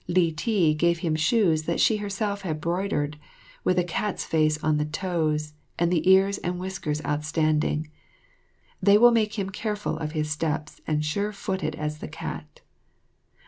[0.07, 3.19] Li ti gave him shoes that she herself had broidered,
[3.63, 7.87] with a cat's face on the toes and the ears and whiskers outstanding.
[8.81, 12.61] They will make him careful or his steps and sure footed as the cat.